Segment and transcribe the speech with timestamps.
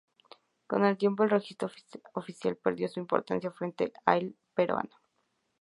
[0.65, 1.69] Con el tiempo El Registro
[2.15, 4.97] Oficial perdió su importancia frente a "El Peruano".